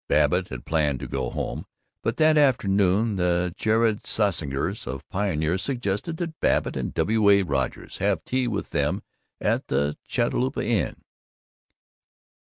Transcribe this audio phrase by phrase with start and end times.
[0.07, 1.67] Babbitt had planned to go home,
[2.01, 7.29] but that afternoon the Jered Sassburgers of Pioneer suggested that Babbitt and W.
[7.29, 7.43] A.
[7.43, 9.03] Rogers have tea with them
[9.39, 11.03] at the Catalpa Inn.